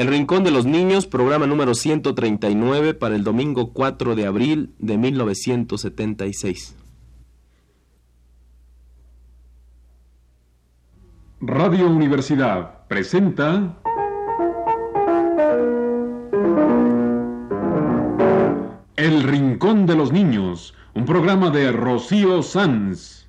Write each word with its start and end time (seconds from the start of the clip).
El 0.00 0.06
Rincón 0.06 0.44
de 0.44 0.50
los 0.50 0.64
Niños, 0.64 1.06
programa 1.06 1.46
número 1.46 1.74
139 1.74 2.94
para 2.94 3.14
el 3.14 3.22
domingo 3.22 3.74
4 3.74 4.14
de 4.14 4.24
abril 4.24 4.74
de 4.78 4.96
1976. 4.96 6.74
Radio 11.42 11.90
Universidad 11.90 12.86
presenta 12.88 13.76
El 18.96 19.22
Rincón 19.22 19.84
de 19.84 19.96
los 19.96 20.12
Niños, 20.12 20.74
un 20.94 21.04
programa 21.04 21.50
de 21.50 21.72
Rocío 21.72 22.42
Sanz. 22.42 23.28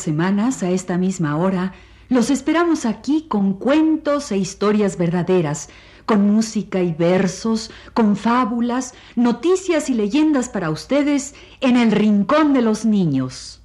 Semanas, 0.00 0.62
a 0.62 0.70
esta 0.70 0.96
misma 0.98 1.36
hora, 1.36 1.72
los 2.08 2.30
esperamos 2.30 2.86
aquí 2.86 3.26
con 3.28 3.52
cuentos 3.54 4.32
e 4.32 4.38
historias 4.38 4.96
verdaderas, 4.96 5.68
con 6.06 6.30
música 6.30 6.80
y 6.80 6.94
versos, 6.94 7.70
con 7.92 8.16
fábulas, 8.16 8.94
noticias 9.14 9.90
y 9.90 9.94
leyendas 9.94 10.48
para 10.48 10.70
ustedes 10.70 11.34
en 11.60 11.76
el 11.76 11.90
Rincón 11.92 12.54
de 12.54 12.62
los 12.62 12.84
Niños. 12.86 13.60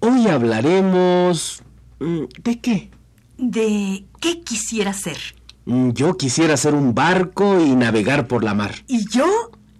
Hoy 0.00 0.26
hablaremos... 0.28 1.62
mm, 2.00 2.24
¿De 2.42 2.60
qué? 2.60 2.90
¿De 3.38 4.04
qué 4.20 4.42
quisiera 4.42 4.92
ser? 4.92 5.16
Mm, 5.64 5.90
Yo 5.90 6.16
quisiera 6.16 6.56
ser 6.56 6.74
un 6.74 6.94
barco 6.94 7.60
y 7.60 7.74
navegar 7.74 8.26
por 8.28 8.44
la 8.44 8.54
mar. 8.54 8.74
¿Y 8.86 9.08
yo? 9.08 9.26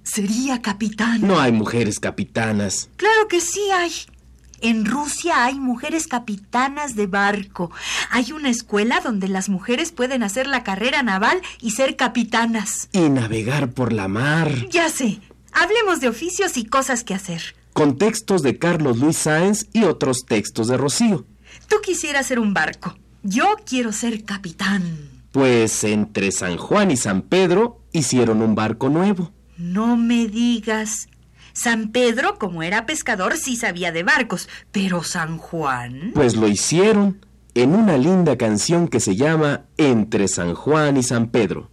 Sería 0.04 0.62
capitán. 0.62 1.26
No 1.26 1.40
hay 1.40 1.50
mujeres 1.50 1.98
capitanas. 1.98 2.88
Claro 2.96 3.26
que 3.28 3.40
sí 3.40 3.62
hay. 3.72 3.90
En 4.60 4.86
Rusia 4.86 5.44
hay 5.44 5.58
mujeres 5.58 6.06
capitanas 6.06 6.94
de 6.94 7.06
barco. 7.06 7.70
Hay 8.10 8.32
una 8.32 8.48
escuela 8.48 9.00
donde 9.00 9.28
las 9.28 9.48
mujeres 9.48 9.92
pueden 9.92 10.22
hacer 10.22 10.46
la 10.46 10.62
carrera 10.62 11.02
naval 11.02 11.42
y 11.60 11.72
ser 11.72 11.96
capitanas. 11.96 12.88
Y 12.92 13.10
navegar 13.10 13.72
por 13.72 13.92
la 13.92 14.08
mar. 14.08 14.68
Ya 14.70 14.88
sé. 14.88 15.20
Hablemos 15.52 16.00
de 16.00 16.08
oficios 16.08 16.56
y 16.56 16.64
cosas 16.64 17.04
que 17.04 17.14
hacer. 17.14 17.56
Con 17.72 17.98
textos 17.98 18.42
de 18.42 18.58
Carlos 18.58 18.98
Luis 18.98 19.16
Sáenz 19.16 19.66
y 19.72 19.84
otros 19.84 20.24
textos 20.26 20.68
de 20.68 20.76
Rocío. 20.76 21.26
Tú 21.68 21.76
quisieras 21.82 22.26
ser 22.26 22.38
un 22.38 22.54
barco. 22.54 22.96
Yo 23.22 23.56
quiero 23.66 23.92
ser 23.92 24.24
capitán. 24.24 25.10
Pues 25.32 25.82
entre 25.84 26.30
San 26.30 26.56
Juan 26.56 26.90
y 26.90 26.96
San 26.96 27.22
Pedro 27.22 27.80
hicieron 27.92 28.42
un 28.42 28.54
barco 28.54 28.88
nuevo. 28.88 29.32
No 29.56 29.96
me 29.96 30.26
digas. 30.26 31.08
San 31.52 31.92
Pedro, 31.92 32.38
como 32.38 32.62
era 32.62 32.84
pescador, 32.84 33.36
sí 33.36 33.56
sabía 33.56 33.92
de 33.92 34.02
barcos, 34.02 34.48
pero 34.72 35.04
San 35.04 35.38
Juan... 35.38 36.10
Pues 36.14 36.34
lo 36.34 36.48
hicieron 36.48 37.24
en 37.54 37.74
una 37.74 37.96
linda 37.96 38.36
canción 38.36 38.88
que 38.88 38.98
se 38.98 39.14
llama 39.14 39.66
Entre 39.76 40.26
San 40.26 40.54
Juan 40.54 40.96
y 40.96 41.04
San 41.04 41.28
Pedro. 41.28 41.70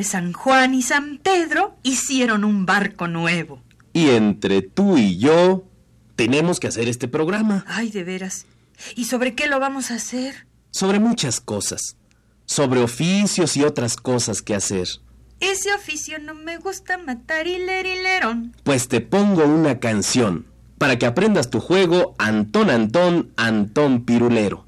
Entre 0.00 0.10
San 0.10 0.32
Juan 0.32 0.72
y 0.72 0.80
San 0.80 1.18
Pedro 1.18 1.76
hicieron 1.82 2.44
un 2.44 2.64
barco 2.64 3.06
nuevo. 3.06 3.60
Y 3.92 4.08
entre 4.10 4.62
tú 4.62 4.96
y 4.96 5.18
yo 5.18 5.64
tenemos 6.16 6.58
que 6.58 6.68
hacer 6.68 6.88
este 6.88 7.06
programa 7.06 7.66
Ay, 7.68 7.90
de 7.90 8.02
veras. 8.02 8.46
¿Y 8.96 9.04
sobre 9.04 9.34
qué 9.34 9.46
lo 9.46 9.60
vamos 9.60 9.90
a 9.90 9.96
hacer? 9.96 10.46
sobre 10.70 11.00
muchas 11.00 11.40
cosas, 11.40 11.96
sobre 12.46 12.80
oficios 12.80 13.56
y 13.56 13.64
otras 13.64 13.96
cosas 13.96 14.40
que 14.40 14.54
hacer. 14.54 14.88
Ese 15.40 15.74
oficio 15.74 16.18
no 16.18 16.34
me 16.34 16.56
gusta 16.58 16.96
matar 16.96 17.46
hilerilerón. 17.46 18.54
Pues 18.62 18.88
te 18.88 19.00
pongo 19.02 19.44
una 19.44 19.80
canción 19.80 20.46
para 20.78 20.96
que 20.98 21.06
aprendas 21.06 21.50
tu 21.50 21.60
juego 21.60 22.14
Antón 22.18 22.70
Antón 22.70 23.32
Antón 23.36 24.04
Pirulero. 24.06 24.64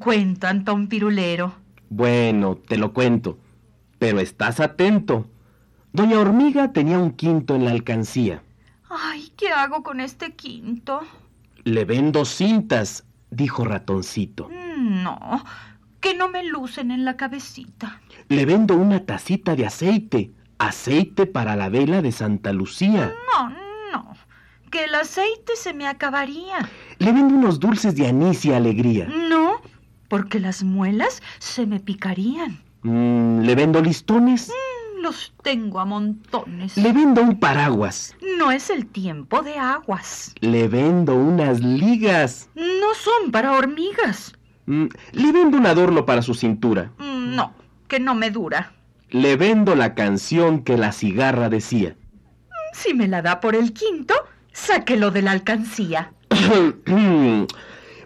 Cuento, 0.00 0.48
Antón 0.48 0.88
Pirulero. 0.88 1.54
Bueno, 1.88 2.56
te 2.56 2.76
lo 2.76 2.92
cuento, 2.92 3.38
pero 4.00 4.18
estás 4.18 4.58
atento. 4.58 5.26
Doña 5.92 6.18
Hormiga 6.18 6.72
tenía 6.72 6.98
un 6.98 7.12
quinto 7.12 7.54
en 7.54 7.64
la 7.64 7.70
alcancía. 7.70 8.42
Ay, 8.88 9.32
¿qué 9.36 9.50
hago 9.50 9.82
con 9.84 10.00
este 10.00 10.32
quinto? 10.34 11.00
Le 11.64 11.84
vendo 11.84 12.24
cintas, 12.24 13.04
dijo 13.30 13.64
Ratoncito. 13.64 14.48
Mm, 14.48 15.02
No, 15.04 15.44
que 16.00 16.14
no 16.14 16.28
me 16.28 16.42
lucen 16.44 16.90
en 16.90 17.04
la 17.04 17.16
cabecita. 17.16 18.00
Le 18.28 18.46
vendo 18.46 18.74
una 18.76 19.04
tacita 19.04 19.54
de 19.54 19.66
aceite, 19.66 20.32
aceite 20.58 21.26
para 21.26 21.54
la 21.56 21.68
vela 21.68 22.02
de 22.02 22.12
Santa 22.12 22.52
Lucía. 22.52 23.12
No, 23.36 23.50
no, 23.92 24.14
que 24.70 24.84
el 24.84 24.94
aceite 24.94 25.54
se 25.56 25.74
me 25.74 25.86
acabaría. 25.86 26.68
Le 26.98 27.12
vendo 27.12 27.34
unos 27.34 27.60
dulces 27.60 27.94
de 27.96 28.08
anís 28.08 28.44
y 28.44 28.52
alegría. 28.52 29.06
No, 29.28 29.60
porque 30.10 30.40
las 30.40 30.62
muelas 30.64 31.22
se 31.38 31.64
me 31.66 31.80
picarían. 31.80 32.60
Mm, 32.82 33.40
le 33.42 33.54
vendo 33.54 33.80
listones. 33.80 34.48
Mm, 34.48 35.02
Los 35.02 35.32
tengo 35.42 35.80
a 35.80 35.84
montones. 35.86 36.76
Le 36.76 36.92
vendo 36.92 37.22
un 37.22 37.38
paraguas. 37.38 38.14
No 38.38 38.50
es 38.50 38.68
el 38.68 38.86
tiempo 38.86 39.40
de 39.40 39.56
aguas. 39.56 40.34
Le 40.40 40.68
vendo 40.68 41.14
unas 41.14 41.60
ligas. 41.60 42.50
No 42.54 42.92
son 42.94 43.30
para 43.30 43.52
hormigas. 43.52 44.34
Mm, 44.66 44.86
le 45.12 45.32
vendo 45.32 45.56
un 45.56 45.66
adorno 45.66 46.04
para 46.04 46.22
su 46.22 46.34
cintura. 46.34 46.90
No, 46.98 47.54
que 47.88 48.00
no 48.00 48.14
me 48.14 48.30
dura. 48.30 48.72
Le 49.10 49.36
vendo 49.36 49.76
la 49.76 49.94
canción 49.94 50.64
que 50.64 50.76
la 50.76 50.92
cigarra 50.92 51.48
decía. 51.48 51.96
Si 52.72 52.94
me 52.94 53.06
la 53.08 53.22
da 53.22 53.40
por 53.40 53.54
el 53.54 53.72
quinto, 53.72 54.14
sáquelo 54.52 55.10
de 55.12 55.22
la 55.22 55.30
alcancía. 55.32 56.12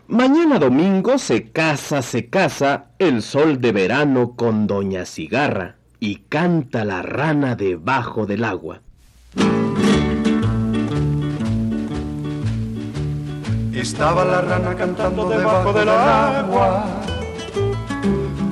Mañana 0.09 0.59
domingo 0.59 1.17
se 1.17 1.51
casa, 1.51 2.03
se 2.03 2.29
casa 2.29 2.89
el 2.99 3.23
sol 3.23 3.59
de 3.63 3.73
verano 3.73 4.35
con 4.37 4.67
Doña 4.67 5.07
Cigarra 5.07 5.77
y 5.99 6.17
canta 6.29 6.85
la 6.85 7.01
rana 7.01 7.57
debajo 7.57 8.27
del 8.27 8.45
agua. 8.45 8.83
Estaba 13.73 14.27
la 14.27 14.43
rana 14.43 14.75
cantando 14.75 15.27
debajo 15.27 15.73
del 15.73 15.89
agua. 15.89 16.85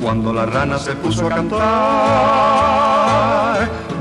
Cuando 0.00 0.32
la 0.32 0.46
rana 0.46 0.78
se 0.78 0.92
puso 0.92 1.26
a 1.26 1.30
cantar, 1.30 1.60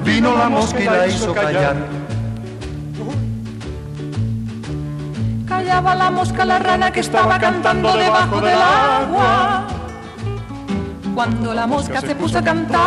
vino 0.06 0.38
la 0.38 0.48
mosca 0.48 0.80
y 0.80 0.86
la 0.86 1.06
hizo 1.08 1.34
callar. 1.34 1.76
Callaba 5.52 5.92
la 5.96 6.10
mosca 6.10 6.46
la 6.46 6.60
rana 6.60 6.94
que 6.94 7.02
estaba 7.02 7.38
cantando 7.38 7.92
debajo 7.92 8.40
del 8.40 8.56
agua. 8.56 9.68
Cuando 11.14 11.54
la 11.54 11.68
mosca 11.68 12.00
se 12.00 12.16
puso 12.16 12.38
a 12.38 12.42
cantar, 12.42 12.80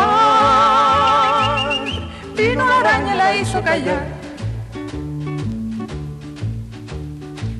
vino 2.35 2.65
la 2.65 2.79
araña 2.79 3.13
y 3.13 3.17
la 3.19 3.35
hizo 3.35 3.61
callar. 3.61 4.07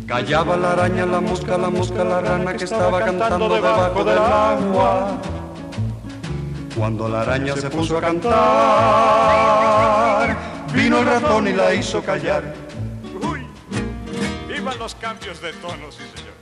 Callaba 0.07 0.57
la 0.57 0.72
araña, 0.72 1.06
la 1.06 1.22
mosca, 1.22 1.56
la 1.56 1.69
mosca, 1.69 2.04
la 2.04 2.22
rana 2.22 2.56
que 2.56 2.63
estaba 2.63 3.00
cantando 3.00 3.48
debajo 3.48 4.04
del 4.04 4.18
agua. 4.18 5.19
Cuando 6.75 7.08
la 7.08 7.22
araña 7.22 7.56
se 7.56 7.69
puso 7.69 8.00
a 8.00 8.01
cantar, 8.01 8.36
vino 10.74 10.98
el 10.98 11.06
ratón 11.06 11.48
y 11.48 11.54
la 11.54 11.75
hizo 11.75 12.01
callar. 12.01 12.65
¡Uy! 14.75 14.80
¡Vivan 14.80 14.80
los 14.80 14.95
cambios 14.95 15.42
de 15.42 15.54
tono, 15.54 15.92
sí, 15.92 16.04
señor! 16.16 16.33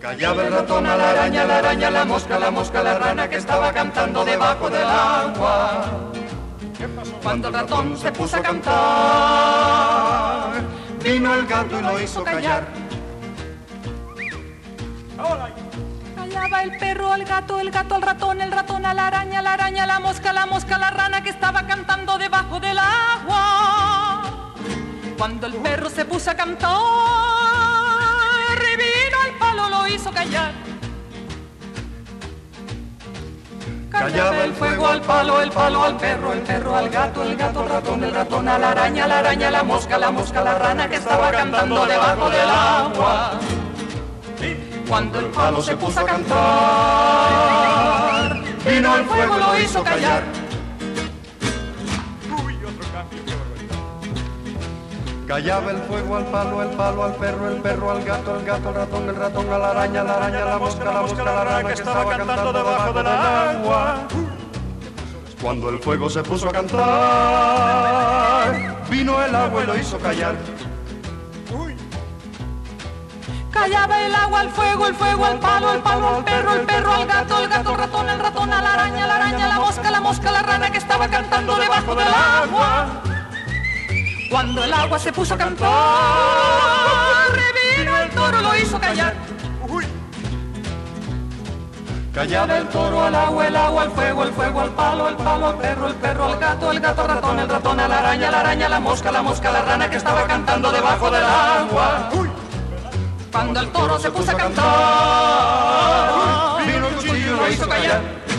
Callaba 0.00 0.42
el 0.42 0.52
ratón 0.52 0.86
a 0.86 0.96
la 0.96 1.10
araña, 1.10 1.44
la 1.44 1.58
araña, 1.58 1.90
la 1.90 2.04
mosca, 2.04 2.38
la 2.38 2.50
mosca, 2.50 2.82
la 2.82 2.98
rana 2.98 3.28
que 3.28 3.36
estaba 3.36 3.72
cantando 3.72 4.24
debajo 4.24 4.70
del 4.70 4.86
agua. 4.86 5.84
Cuando 7.22 7.48
el 7.48 7.54
ratón 7.54 7.98
se 7.98 8.10
puso 8.10 8.36
a 8.38 8.40
cantar, 8.40 8.70
Vino 11.04 11.34
el 11.34 11.46
gato 11.46 11.78
y 11.78 11.82
lo 11.82 12.00
hizo 12.00 12.24
callar. 12.24 12.66
Callaba 16.16 16.62
el 16.62 16.78
perro 16.78 17.12
al 17.12 17.24
gato, 17.24 17.60
el 17.60 17.70
gato 17.70 17.94
al 17.94 18.02
ratón, 18.02 18.40
el 18.40 18.50
ratón 18.52 18.86
a 18.86 18.94
la 18.94 19.08
araña, 19.08 19.42
la 19.42 19.52
araña 19.52 19.86
la 19.86 20.00
mosca, 20.00 20.32
la 20.32 20.46
mosca 20.46 20.78
la 20.78 20.90
rana 20.90 21.22
que 21.22 21.28
estaba 21.30 21.66
cantando 21.66 22.16
debajo 22.18 22.58
del 22.58 22.78
agua. 22.78 23.69
Cuando 25.20 25.46
el 25.48 25.52
perro 25.56 25.90
se 25.90 26.06
puso 26.06 26.30
a 26.30 26.34
cantar, 26.34 26.80
vino 28.58 29.18
al 29.22 29.32
palo, 29.38 29.68
lo 29.68 29.86
hizo 29.86 30.10
callar. 30.10 30.54
Callaba 33.90 34.44
el 34.44 34.54
fuego 34.54 34.86
al 34.86 35.02
palo, 35.02 35.42
el 35.42 35.50
palo 35.50 35.84
al 35.84 35.98
perro, 35.98 36.32
el 36.32 36.40
perro 36.40 36.74
al 36.74 36.88
gato, 36.88 37.22
el 37.22 37.36
gato 37.36 37.60
al 37.60 37.68
ratón, 37.68 38.02
el 38.02 38.14
ratón 38.14 38.48
a 38.48 38.58
la 38.58 38.70
araña, 38.70 39.06
la 39.06 39.18
araña 39.18 39.48
a 39.48 39.50
la 39.50 39.62
mosca, 39.62 39.98
la 39.98 40.10
mosca 40.10 40.40
a 40.40 40.44
la 40.44 40.54
rana 40.58 40.88
que 40.88 40.96
estaba 40.96 41.30
cantando 41.30 41.84
debajo 41.84 42.30
del 42.30 42.48
agua. 42.48 43.32
Cuando 44.88 45.18
el 45.18 45.26
palo 45.26 45.60
se 45.60 45.76
puso 45.76 46.00
a 46.00 46.04
cantar, 46.06 46.40
vino 48.64 48.96
el 48.96 49.04
fuego, 49.04 49.36
lo 49.36 49.60
hizo 49.60 49.84
callar. 49.84 50.39
Callaba 55.30 55.70
el 55.70 55.78
fuego 55.82 56.16
al 56.16 56.24
palo, 56.24 56.60
el 56.60 56.70
palo 56.70 57.04
al 57.04 57.14
perro, 57.14 57.48
el 57.50 57.62
perro 57.62 57.92
al 57.92 58.02
gato, 58.02 58.34
el 58.34 58.44
gato 58.44 58.68
al 58.70 58.74
ratón, 58.74 59.08
el 59.08 59.14
ratón 59.14 59.52
a 59.52 59.58
la 59.58 59.70
araña, 59.70 60.02
la 60.02 60.14
araña 60.14 60.42
a 60.42 60.44
la 60.44 60.58
mosca, 60.58 60.84
la 60.86 61.02
mosca 61.02 61.22
la 61.22 61.44
rana 61.44 61.68
que 61.68 61.74
estaba 61.74 62.16
cantando 62.16 62.52
debajo 62.52 62.92
del 62.92 63.06
agua. 63.06 64.08
Cuando 65.40 65.68
el 65.68 65.78
fuego 65.78 66.10
se 66.10 66.24
puso 66.24 66.48
a 66.48 66.52
cantar, 66.52 66.80
vino 68.90 69.22
el 69.22 69.36
agua 69.36 69.62
y 69.62 69.66
lo 69.68 69.78
hizo 69.78 70.00
callar. 70.00 70.34
Callaba 73.52 74.04
el 74.04 74.14
agua 74.16 74.40
al 74.40 74.50
fuego, 74.50 74.88
el 74.88 74.96
fuego 74.96 75.26
al 75.26 75.38
palo, 75.38 75.74
el 75.74 75.80
palo 75.80 76.08
al 76.08 76.24
perro, 76.24 76.54
el 76.54 76.62
perro 76.62 76.92
al 76.92 77.06
gato, 77.06 77.38
el 77.38 77.48
gato 77.48 77.68
al 77.68 77.78
ratón, 77.78 78.08
el 78.08 78.18
ratón 78.18 78.52
a 78.52 78.62
la 78.62 78.72
araña, 78.72 79.06
la 79.06 79.14
araña 79.14 79.44
a 79.44 79.48
la 79.50 79.60
mosca, 79.60 79.92
la 79.92 80.00
mosca 80.00 80.32
la 80.32 80.42
rana 80.42 80.72
que 80.72 80.78
estaba 80.78 81.06
cantando 81.06 81.54
debajo 81.54 81.94
del 81.94 82.08
agua. 82.08 83.09
Cuando 84.30 84.62
el 84.62 84.72
agua 84.72 84.96
se 84.96 85.12
puso 85.12 85.34
a 85.34 85.38
cantar, 85.38 85.68
vino 87.76 87.98
el 87.98 88.10
toro, 88.10 88.40
lo 88.40 88.56
hizo 88.56 88.80
callar. 88.80 89.12
¡Uy! 89.68 89.84
Callaba 92.14 92.58
el 92.58 92.68
toro 92.68 93.02
al 93.02 93.14
agua, 93.16 93.48
el 93.48 93.56
agua 93.56 93.82
al 93.82 93.90
fuego, 93.90 94.22
el 94.22 94.32
fuego 94.32 94.60
al 94.60 94.70
palo, 94.70 95.08
el 95.08 95.16
palo 95.16 95.48
al 95.48 95.58
perro, 95.58 95.88
el 95.88 95.94
perro 95.96 96.26
al 96.26 96.38
gato, 96.38 96.70
el 96.70 96.78
gato 96.78 97.02
al 97.02 97.08
ratón, 97.08 97.40
el 97.40 97.48
ratón 97.48 97.80
a 97.80 97.88
la 97.88 97.98
araña, 97.98 98.30
la 98.30 98.40
araña 98.40 98.68
la 98.68 98.78
mosca, 98.78 99.10
la 99.10 99.22
mosca 99.22 99.50
la 99.50 99.62
rana 99.62 99.90
que 99.90 99.96
estaba 99.96 100.24
cantando 100.28 100.70
debajo 100.70 101.10
del 101.10 101.24
agua. 101.24 102.10
Cuando 103.32 103.60
el 103.60 103.68
toro 103.70 103.98
se 103.98 104.12
puso 104.12 104.30
a 104.30 104.36
cantar, 104.36 104.62
vino 106.66 106.86
el 106.86 106.94
cuchillo 106.94 107.16
y 107.16 107.36
lo 107.36 107.48
hizo 107.48 107.68
callar. 107.68 108.29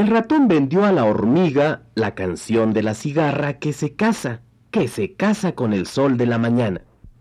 El 0.00 0.06
ratón 0.06 0.48
vendió 0.48 0.86
a 0.86 0.92
la 0.92 1.04
hormiga 1.04 1.82
la 1.94 2.14
canción 2.14 2.72
de 2.72 2.82
la 2.82 2.94
cigarra 2.94 3.58
que 3.58 3.74
se 3.74 3.96
casa, 3.96 4.40
que 4.70 4.88
se 4.88 5.12
casa 5.12 5.52
con 5.52 5.74
el 5.74 5.86
sol 5.86 6.16
de 6.16 6.24
la 6.24 6.38
mañana. 6.38 6.80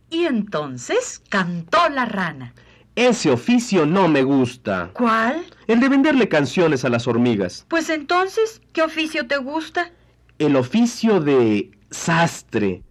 Y 0.10 0.24
entonces 0.24 1.22
cantó 1.28 1.90
la 1.90 2.06
rana. 2.06 2.54
Ese 2.96 3.32
oficio 3.32 3.86
no 3.86 4.08
me 4.08 4.24
gusta. 4.24 4.92
¿Cuál? 4.94 5.44
El 5.68 5.82
de 5.82 5.90
venderle 5.90 6.30
canciones 6.30 6.86
a 6.86 6.90
las 6.90 7.06
hormigas. 7.06 7.66
Pues 7.68 7.90
entonces, 7.90 8.62
¿qué 8.72 8.82
oficio 8.82 9.28
te 9.28 9.36
gusta? 9.40 9.92
El 10.38 10.56
oficio 10.56 11.20
de 11.20 11.72
sastre. 11.92 12.84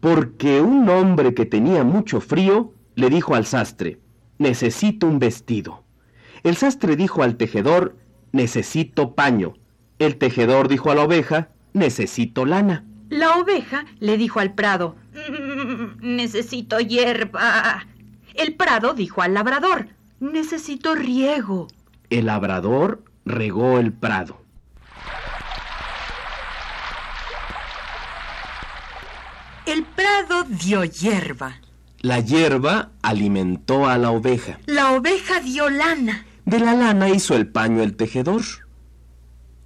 Porque 0.00 0.60
un 0.60 0.88
hombre 0.88 1.32
que 1.32 1.46
tenía 1.46 1.84
mucho 1.84 2.20
frío 2.20 2.74
le 2.96 3.08
dijo 3.08 3.36
al 3.36 3.46
sastre, 3.46 4.00
necesito 4.38 5.06
un 5.06 5.20
vestido. 5.20 5.84
El 6.42 6.56
sastre 6.56 6.96
dijo 6.96 7.22
al 7.22 7.36
tejedor, 7.36 8.01
necesito 8.32 9.14
paño. 9.14 9.54
El 9.98 10.16
tejedor 10.16 10.68
dijo 10.68 10.90
a 10.90 10.94
la 10.94 11.02
oveja, 11.02 11.48
necesito 11.72 12.44
lana. 12.44 12.84
La 13.08 13.36
oveja 13.36 13.84
le 14.00 14.16
dijo 14.16 14.40
al 14.40 14.54
prado, 14.54 14.96
"Mm, 15.14 16.16
necesito 16.16 16.80
hierba. 16.80 17.86
El 18.34 18.54
prado 18.54 18.94
dijo 18.94 19.22
al 19.22 19.34
labrador, 19.34 19.88
necesito 20.20 20.94
riego. 20.94 21.68
El 22.10 22.26
labrador 22.26 23.04
regó 23.24 23.78
el 23.78 23.92
prado. 23.92 24.40
El 29.66 29.84
prado 29.84 30.44
dio 30.44 30.84
hierba. 30.84 31.60
La 32.00 32.18
hierba 32.20 32.90
alimentó 33.02 33.86
a 33.86 33.96
la 33.96 34.10
oveja. 34.10 34.58
La 34.66 34.92
oveja 34.92 35.40
dio 35.40 35.70
lana. 35.70 36.26
De 36.44 36.58
la 36.58 36.74
lana 36.74 37.08
hizo 37.08 37.34
el 37.34 37.46
paño 37.48 37.82
el 37.82 37.96
tejedor. 37.96 38.42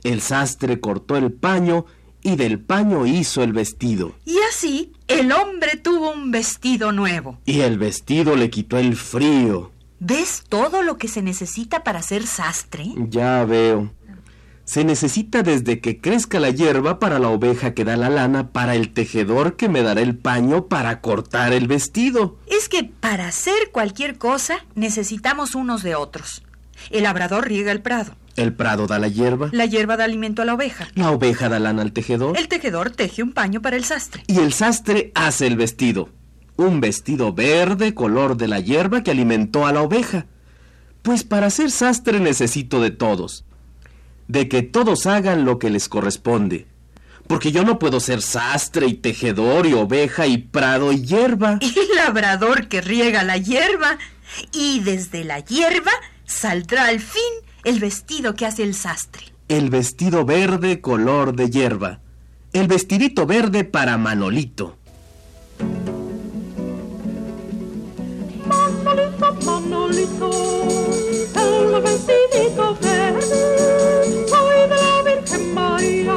El 0.05 0.21
sastre 0.21 0.81
cortó 0.81 1.17
el 1.17 1.33
paño 1.33 1.87
y 2.23 2.37
del 2.37 2.61
paño 2.61 3.07
hizo 3.07 3.43
el 3.43 3.53
vestido. 3.53 4.15
Y 4.25 4.39
así 4.49 4.93
El 5.09 5.31
hombre 5.31 5.77
tuvo 5.77 6.11
un 6.11 6.33
vestido 6.33 6.91
nuevo. 6.91 7.39
Y 7.45 7.61
el 7.61 7.79
vestido 7.79 8.35
le 8.35 8.51
quitó 8.51 8.79
el 8.79 8.97
frío. 8.97 9.71
¿Ves 10.01 10.45
todo 10.49 10.83
lo 10.83 10.99
que 10.99 11.09
se 11.09 11.23
necesita 11.23 11.85
para 11.85 12.03
ser 12.03 12.27
sastre? 12.27 12.87
Ya 13.09 13.45
veo. 13.45 13.93
Se 14.65 14.85
necesita 14.85 15.45
desde 15.45 15.81
que 15.81 16.01
crezca 16.01 16.41
la 16.41 16.51
hierba 16.51 16.99
para 16.99 17.21
la 17.21 17.29
oveja 17.29 17.73
que 17.73 17.85
da 17.85 17.97
la 17.97 18.11
lana, 18.11 18.51
para 18.51 18.75
el 18.75 18.93
tejedor 18.93 19.55
que 19.55 19.69
me 19.69 19.83
dará 19.83 20.01
el 20.01 20.19
paño 20.19 20.67
para 20.67 21.01
cortar 21.01 21.53
el 21.53 21.69
vestido. 21.69 22.37
Es 22.49 22.69
que 22.69 22.83
para 22.83 23.29
hacer 23.29 23.71
cualquier 23.71 24.19
cosa 24.19 24.67
necesitamos 24.75 25.55
unos 25.55 25.85
de 25.85 25.95
otros. 25.95 26.43
El 26.91 27.05
labrador 27.05 27.49
riega 27.49 27.73
el 27.73 27.83
prado. 27.83 28.13
El 28.37 28.53
prado 28.53 28.87
da 28.87 28.99
la 28.99 29.09
hierba. 29.09 29.49
La 29.53 29.65
hierba 29.65 29.97
da 29.97 30.05
alimento 30.05 30.43
a 30.43 30.45
la 30.45 30.55
oveja. 30.55 30.89
La 30.95 31.11
oveja 31.11 31.49
da 31.49 31.59
lana 31.59 31.83
al 31.83 31.93
tejedor. 31.93 32.37
El 32.37 32.49
tejedor 32.49 32.91
teje 32.91 33.23
un 33.23 33.33
paño 33.33 33.63
para 33.63 33.77
el 33.77 33.85
sastre. 33.85 34.23
Y 34.27 34.39
el 34.39 34.53
sastre 34.53 35.11
hace 35.15 35.47
el 35.47 35.57
vestido. 35.57 36.11
Un 36.57 36.81
vestido 36.81 37.33
verde, 37.33 37.95
color 37.95 38.37
de 38.37 38.49
la 38.49 38.61
hierba 38.61 39.03
que 39.03 39.11
alimentó 39.11 39.67
a 39.67 39.73
la 39.73 39.83
oveja. 39.83 40.27
Pues 41.03 41.25
para 41.25 41.49
ser 41.51 41.71
sastre 41.71 42.21
necesito 42.21 42.81
de 42.81 42.91
todos. 42.91 43.45
De 44.29 44.49
que 44.49 44.63
todos 44.63 45.07
hagan 45.07 45.45
lo 45.45 45.59
que 45.59 45.71
les 45.71 45.89
corresponde. 45.89 46.67
Porque 47.27 47.53
yo 47.53 47.65
no 47.65 47.79
puedo 47.79 48.01
ser 48.01 48.23
sastre 48.23 48.87
y 48.87 48.95
tejedor 48.95 49.67
y 49.67 49.73
oveja 49.73 50.27
y 50.27 50.39
prado 50.39 50.93
y 50.93 51.05
hierba. 51.05 51.59
Y 51.63 51.75
labrador 51.97 52.69
que 52.69 52.83
riega 52.83 53.23
la 53.23 53.39
hierba. 53.39 53.99
Y 54.53 54.81
desde 54.81 55.25
la 55.25 55.41
hierba 55.41 55.93
saldrá 56.27 56.87
al 56.87 57.01
fin 57.01 57.23
el 57.65 57.81
vestido 57.81 58.35
que 58.35 58.47
hace 58.47 58.63
el 58.63 58.75
sastre. 58.75 59.33
El 59.49 59.71
vestido 59.71 60.25
verde 60.25 60.81
color 60.81 61.35
de 61.35 61.51
hierba. 61.51 62.01
El 62.53 62.69
vestidito 62.69 63.27
verde 63.27 63.65
para 63.65 63.97
Manolito. 63.97 64.77
Manolito, 68.47 69.37
Manolito, 69.45 70.31
el 71.35 71.83
vestidito 71.83 72.79
verde, 72.81 74.27
soy 74.29 74.61
de 74.61 74.77
la 74.77 75.03
Virgen 75.05 75.55
María, 75.55 76.15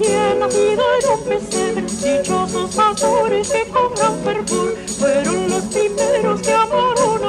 y 0.00 0.06
he 0.06 0.34
nacido 0.38 0.82
en 0.98 1.04
un 1.12 1.24
pesebre, 1.24 1.82
dichosos 1.82 2.74
pastores 2.74 3.48
que 3.48 3.68
con 3.68 3.94
gran 3.94 4.18
fervor 4.24 4.76
fueron 4.98 5.48
los 5.50 5.64
primeros 5.64 6.40
que 6.40 6.52
amaron 6.52 7.24
a 7.24 7.27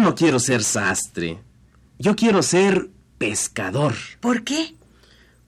Yo 0.00 0.06
no 0.06 0.14
quiero 0.14 0.38
ser 0.38 0.62
sastre. 0.62 1.40
Yo 1.98 2.16
quiero 2.16 2.42
ser 2.42 2.88
pescador. 3.18 3.92
¿Por 4.20 4.44
qué? 4.44 4.74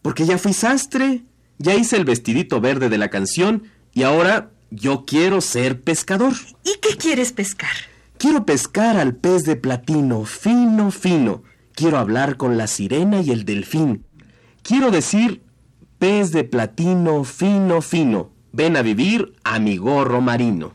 Porque 0.03 0.27
ya 0.27 0.37
fui 0.37 0.53
sastre, 0.53 1.23
ya 1.57 1.75
hice 1.75 1.97
el 1.97 2.05
vestidito 2.05 2.61
verde 2.61 2.91
de 2.91 2.99
la 2.99 3.09
canción 3.09 3.63
y 3.95 4.03
ahora 4.03 4.51
yo 4.71 5.07
quiero 5.07 5.41
ser 5.41 5.81
pescador. 5.81 6.35
¿Y 6.65 6.79
qué 6.83 6.99
quieres 6.99 7.33
pescar? 7.33 7.71
Quiero 8.19 8.45
pescar 8.45 8.99
al 8.99 9.15
pez 9.15 9.45
de 9.45 9.57
platino, 9.57 10.27
fino, 10.27 10.91
fino. 10.91 11.45
Quiero 11.75 11.97
hablar 11.97 12.37
con 12.37 12.59
la 12.59 12.67
sirena 12.67 13.23
y 13.23 13.31
el 13.31 13.47
delfín. 13.47 14.05
Quiero 14.63 14.91
decir, 14.91 15.41
pez 15.99 16.31
de 16.31 16.45
platino, 16.45 17.25
fino, 17.25 17.81
fino. 17.81 18.33
Ven 18.53 18.77
a 18.77 18.83
vivir 18.83 19.33
a 19.45 19.59
mi 19.59 19.79
gorro 19.79 20.21
marino. 20.21 20.75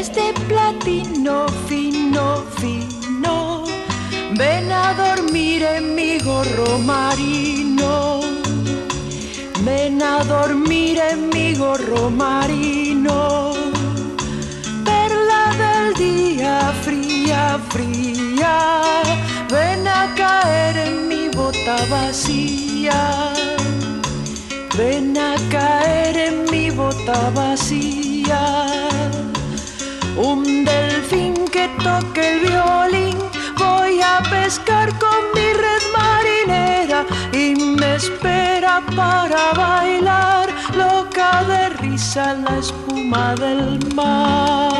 Pez 0.00 0.14
de 0.14 0.32
platino 0.48 1.46
fino, 1.68 2.42
fino, 2.58 3.64
ven 4.34 4.72
a 4.72 4.94
dormir 4.94 5.62
en 5.62 5.94
mi 5.94 6.18
gorro 6.20 6.78
marino. 6.78 8.20
Ven 9.62 10.02
a 10.02 10.24
dormir 10.24 10.98
en 11.10 11.28
mi 11.28 11.54
gorro 11.54 12.08
marino. 12.08 13.52
Perla 14.86 15.42
del 15.62 15.92
día 16.06 16.72
fría, 16.82 17.60
fría, 17.68 18.56
ven 19.50 19.86
a 19.86 20.14
caer 20.14 20.78
en 20.78 21.08
mi 21.08 21.28
bota 21.28 21.76
vacía. 21.90 23.34
Ven 24.78 25.18
a 25.18 25.34
caer 25.50 26.16
en 26.16 26.50
mi 26.50 26.70
bota 26.70 27.28
vacía. 27.34 28.89
Un 30.16 30.64
delfín 30.64 31.34
que 31.52 31.68
toque 31.82 32.32
el 32.32 32.40
violín, 32.40 33.18
voy 33.58 34.00
a 34.02 34.20
pescar 34.30 34.88
con 34.98 35.20
mi 35.34 35.52
red 35.52 35.82
marinera 35.96 37.06
y 37.32 37.54
me 37.54 37.94
espera 37.96 38.82
para 38.96 39.52
bailar, 39.52 40.48
loca 40.76 41.44
de 41.44 41.68
risa 41.80 42.34
la 42.34 42.58
espuma 42.58 43.34
del 43.36 43.78
mar. 43.94 44.70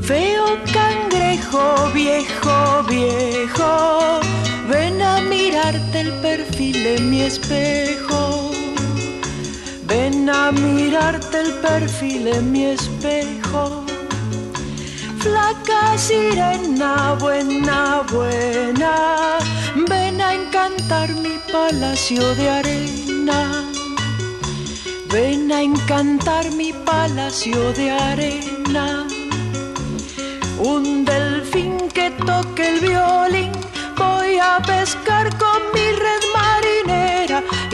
Feo 0.00 0.44
cangrejo 0.72 1.90
viejo, 1.94 2.82
viejo, 2.88 4.20
ven 4.68 5.00
a 5.00 5.20
mirarte 5.22 6.00
el 6.00 6.12
perfil 6.20 6.82
de 6.84 6.98
mi 7.00 7.22
espejo. 7.22 8.41
Ven 10.22 10.30
a 10.30 10.52
mirarte 10.52 11.40
el 11.40 11.52
perfil 11.54 12.28
en 12.28 12.52
mi 12.52 12.66
espejo. 12.66 13.84
Flaca 15.18 15.98
sirena, 15.98 17.16
buena, 17.18 18.02
buena, 18.08 19.38
ven 19.88 20.20
a 20.20 20.34
encantar 20.34 21.08
mi 21.10 21.40
palacio 21.50 22.22
de 22.36 22.50
arena. 22.50 23.64
Ven 25.10 25.50
a 25.50 25.60
encantar 25.60 26.48
mi 26.52 26.72
palacio 26.72 27.72
de 27.72 27.90
arena. 27.90 29.08
Un 30.60 31.04
delfín 31.04 31.88
que 31.92 32.10
toque 32.10 32.68
el 32.74 32.78
violín, 32.78 33.50
voy 33.96 34.38
a 34.38 34.62
pescar 34.64 35.36
con 35.36 35.60
mi 35.74 35.90
red 36.04 36.21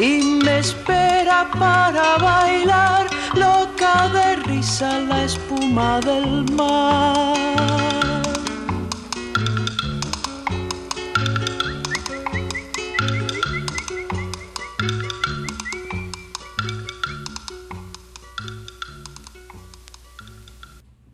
y 0.00 0.40
me 0.44 0.60
espera 0.60 1.50
para 1.58 2.18
bailar, 2.18 3.06
loca 3.34 4.08
de 4.10 4.36
risa 4.36 5.00
la 5.00 5.24
espuma 5.24 6.00
del 6.00 6.44
mar. 6.52 7.36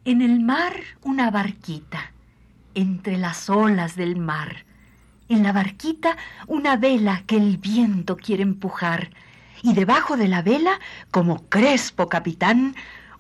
En 0.05 0.21
el 0.21 0.41
mar 0.41 0.75
una 1.03 1.31
barquita, 1.31 2.13
entre 2.75 3.17
las 3.17 3.49
olas 3.49 3.97
del 3.97 4.17
mar. 4.17 4.67
En 5.29 5.43
la 5.43 5.53
barquita 5.53 6.17
una 6.47 6.77
vela 6.77 7.23
que 7.27 7.37
el 7.37 7.57
viento 7.57 8.17
quiere 8.17 8.43
empujar. 8.43 9.11
Y 9.63 9.73
debajo 9.73 10.17
de 10.17 10.29
la 10.29 10.43
vela, 10.43 10.79
como 11.11 11.49
crespo 11.49 12.09
capitán, 12.09 12.75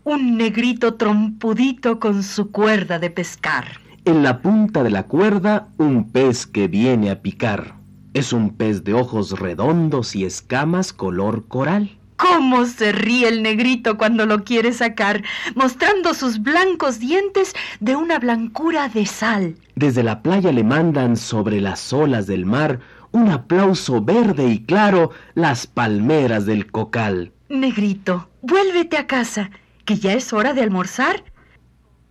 un 0.04 0.36
negrito 0.36 0.94
trompudito 0.94 1.98
con 1.98 2.22
su 2.22 2.50
cuerda 2.50 2.98
de 2.98 3.10
pescar. 3.10 3.80
En 4.04 4.22
la 4.22 4.42
punta 4.42 4.82
de 4.82 4.90
la 4.90 5.04
cuerda, 5.04 5.68
un 5.78 6.10
pez 6.10 6.46
que 6.46 6.68
viene 6.68 7.10
a 7.10 7.22
picar. 7.22 7.76
Es 8.12 8.34
un 8.34 8.50
pez 8.50 8.84
de 8.84 8.92
ojos 8.92 9.38
redondos 9.38 10.14
y 10.14 10.26
escamas 10.26 10.92
color 10.92 11.48
coral. 11.48 11.98
¿Cómo 12.16 12.64
se 12.66 12.92
ríe 12.92 13.28
el 13.28 13.42
negrito 13.42 13.98
cuando 13.98 14.24
lo 14.26 14.44
quiere 14.44 14.72
sacar, 14.72 15.24
mostrando 15.54 16.14
sus 16.14 16.40
blancos 16.42 17.00
dientes 17.00 17.54
de 17.80 17.96
una 17.96 18.18
blancura 18.18 18.88
de 18.88 19.06
sal? 19.06 19.56
Desde 19.74 20.02
la 20.02 20.22
playa 20.22 20.52
le 20.52 20.62
mandan 20.62 21.16
sobre 21.16 21.60
las 21.60 21.92
olas 21.92 22.26
del 22.26 22.46
mar 22.46 22.80
un 23.10 23.28
aplauso 23.30 24.02
verde 24.02 24.48
y 24.48 24.64
claro 24.64 25.10
las 25.34 25.66
palmeras 25.66 26.46
del 26.46 26.70
cocal. 26.70 27.32
Negrito, 27.48 28.28
vuélvete 28.42 28.96
a 28.96 29.06
casa, 29.06 29.50
que 29.84 29.96
ya 29.96 30.12
es 30.14 30.32
hora 30.32 30.52
de 30.52 30.62
almorzar. 30.62 31.22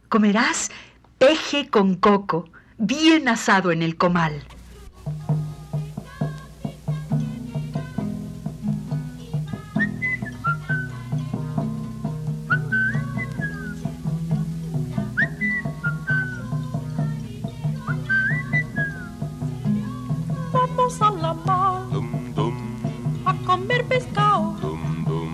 Comerás 0.08 0.72
peje 1.18 1.68
con 1.68 1.96
coco, 1.96 2.50
bien 2.78 3.28
asado 3.28 3.72
en 3.72 3.82
el 3.82 3.98
comal. 3.98 4.44
Vamos 20.84 21.02
a 21.02 21.12
la 21.12 21.34
mar 21.34 21.82
Dum 21.94 22.34
dum 22.36 22.56
a 23.26 23.34
comer 23.46 23.86
pescado, 23.86 24.54
dum 24.60 25.06
dum 25.06 25.32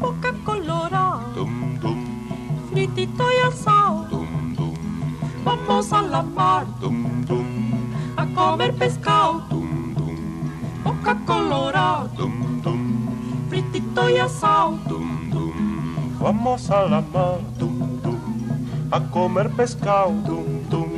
boca 0.00 0.32
colorada, 0.46 1.26
dum 1.34 1.78
dum 1.78 2.00
fritito 2.70 3.24
y 3.30 3.46
asado. 3.46 4.06
dum 4.08 4.54
dum 4.54 4.74
Vamos 5.44 5.92
a 5.92 6.00
la 6.00 6.22
mar 6.22 6.64
dum 6.80 7.22
dum 7.26 7.92
a 8.16 8.24
comer 8.34 8.72
pescado, 8.76 9.42
dum 9.50 9.92
dum 9.94 10.16
boca 10.82 11.14
colorada, 11.26 12.08
dum 12.16 12.58
dum 12.62 13.46
fritito 13.50 14.08
y 14.08 14.16
asado. 14.16 14.78
dum 14.88 15.30
dum 15.30 16.18
Vamos 16.18 16.70
a 16.70 16.86
la 16.86 17.02
mar 17.02 17.40
dum 17.58 18.00
dum 18.02 18.88
a 18.90 19.00
comer 19.10 19.50
pescado 19.50 20.12
dum 20.24 20.62
dum 20.70 20.90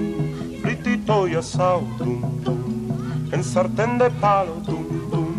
fritito 0.62 1.26
y 1.26 1.34
asado 1.34 1.80
dum 1.98 2.20
dum 2.20 2.29
en 3.40 3.44
sartén 3.44 3.96
de 3.96 4.10
palo 4.20 4.54
dum 4.66 4.86
dum 5.10 5.34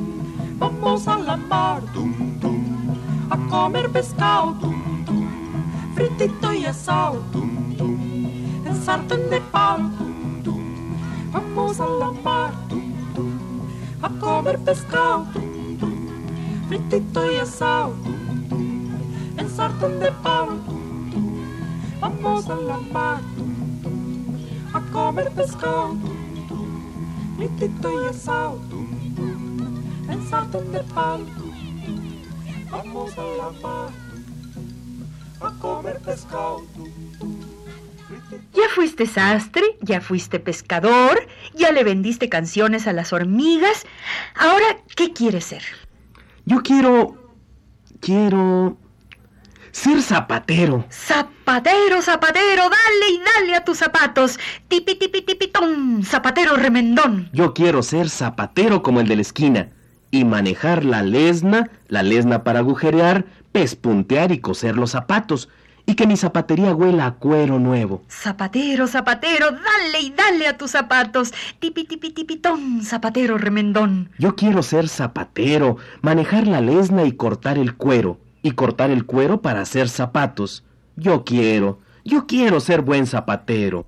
Vamos 0.57 1.07
a 1.07 1.17
la 1.19 1.37
mar 1.37 1.81
dum 1.93 2.13
dum 2.41 2.63
a 3.29 3.37
comer 3.49 3.91
pescado, 3.91 4.53
dum 4.61 5.05
dum 5.05 5.27
fritito 5.93 6.51
y 6.51 6.65
asado, 6.65 7.21
dum 7.31 7.75
dum 7.77 7.99
en 8.65 8.75
sartén 8.85 9.29
de 9.29 9.39
palo. 9.53 9.83
dum 9.99 10.41
dum 10.41 10.63
Vamos 11.31 11.79
a 11.79 11.85
la 12.01 12.11
mar 12.25 12.51
dum 12.69 12.91
dum 13.13 13.67
a 14.01 14.09
comer 14.19 14.57
pescado, 14.65 15.27
dum 15.33 15.77
dum 15.79 15.97
fritito 16.67 17.21
y 17.31 17.37
asado, 17.37 17.93
dum 18.03 18.47
dum 18.49 19.37
en 19.37 19.47
sartén 19.55 19.99
de 19.99 20.11
palo. 20.23 20.55
dum 20.67 21.09
dum 21.11 21.29
Vamos 22.01 22.49
a 22.49 22.55
la 22.55 22.79
mar 22.95 23.21
a 24.73 24.79
comer 24.91 25.29
pescado, 25.33 25.95
fritito 27.41 27.89
y 27.91 28.07
asado, 28.07 28.61
en 30.09 30.29
sartén 30.29 30.71
de 30.71 30.83
palo. 30.93 31.25
Vamos 32.69 33.17
a 33.17 33.23
la 33.23 33.49
mar 33.61 33.89
a 35.41 35.51
comer 35.59 35.99
pescado. 35.99 36.63
Ya 38.53 38.69
fuiste 38.75 39.07
sastre, 39.07 39.63
ya 39.81 40.01
fuiste 40.01 40.39
pescador, 40.39 41.27
ya 41.55 41.71
le 41.71 41.83
vendiste 41.83 42.29
canciones 42.29 42.85
a 42.85 42.93
las 42.93 43.11
hormigas. 43.11 43.85
Ahora, 44.35 44.77
¿qué 44.95 45.11
quieres 45.11 45.45
ser? 45.45 45.63
Yo 46.45 46.61
quiero... 46.61 47.33
quiero... 47.99 48.77
ser 49.71 50.01
zapatero. 50.01 50.85
Zapatero, 50.89 52.01
zapatero, 52.01 52.63
dale 52.63 53.09
y 53.11 53.19
dale 53.19 53.55
a 53.55 53.63
tus 53.63 53.77
zapatos. 53.77 54.39
Tipi, 54.67 54.95
tipi, 54.95 55.21
tipitón, 55.21 56.03
zapatero 56.03 56.55
remendón. 56.55 57.29
Yo 57.33 57.53
quiero 57.53 57.83
ser 57.83 58.09
zapatero 58.09 58.83
como 58.83 59.01
el 59.01 59.07
de 59.07 59.15
la 59.15 59.21
esquina 59.21 59.69
y 60.11 60.25
manejar 60.25 60.83
la 60.83 61.03
lesna, 61.03 61.69
la 61.87 62.03
lesna 62.03 62.43
para 62.43 62.59
agujerear, 62.59 63.25
pespuntear 63.51 64.31
y 64.31 64.39
coser 64.39 64.75
los 64.75 64.91
zapatos 64.91 65.49
y 65.85 65.95
que 65.95 66.07
mi 66.07 66.15
zapatería 66.15 66.73
huela 66.75 67.05
a 67.05 67.11
cuero 67.15 67.59
nuevo. 67.59 68.03
Zapatero, 68.07 68.87
zapatero, 68.87 69.51
dale 69.51 69.99
y 70.01 70.11
dale 70.11 70.47
a 70.47 70.57
tus 70.57 70.71
zapatos. 70.71 71.33
Tipi, 71.59 71.85
tipi, 71.85 72.11
tipitón, 72.11 72.83
zapatero 72.83 73.37
remendón. 73.37 74.09
Yo 74.17 74.35
quiero 74.35 74.63
ser 74.63 74.87
zapatero, 74.87 75.77
manejar 76.01 76.47
la 76.47 76.61
lesna 76.61 77.03
y 77.03 77.13
cortar 77.13 77.57
el 77.57 77.75
cuero, 77.75 78.19
y 78.41 78.51
cortar 78.51 78.91
el 78.91 79.05
cuero 79.05 79.41
para 79.41 79.61
hacer 79.61 79.89
zapatos. 79.89 80.63
Yo 80.95 81.23
quiero, 81.23 81.79
yo 82.03 82.27
quiero 82.27 82.59
ser 82.59 82.81
buen 82.81 83.07
zapatero. 83.07 83.85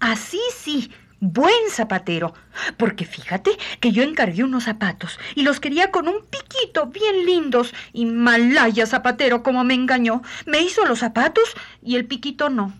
Así 0.00 0.40
sí, 0.54 0.90
buen 1.20 1.70
zapatero. 1.70 2.34
Porque 2.76 3.04
fíjate 3.04 3.52
que 3.80 3.92
yo 3.92 4.02
encargué 4.02 4.44
unos 4.44 4.64
zapatos 4.64 5.18
y 5.34 5.42
los 5.42 5.60
quería 5.60 5.90
con 5.90 6.08
un 6.08 6.24
piquito 6.24 6.86
bien 6.86 7.26
lindos. 7.26 7.72
Y 7.92 8.06
malaya 8.06 8.86
zapatero 8.86 9.42
como 9.42 9.64
me 9.64 9.74
engañó. 9.74 10.22
Me 10.46 10.60
hizo 10.60 10.84
los 10.84 11.00
zapatos 11.00 11.54
y 11.82 11.96
el 11.96 12.06
piquito 12.06 12.50
no. 12.50 12.72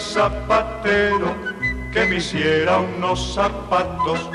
Zapatero 0.00 1.34
que 1.92 2.06
me 2.06 2.16
hiciera 2.16 2.78
unos 2.78 3.34
zapatos 3.34 4.28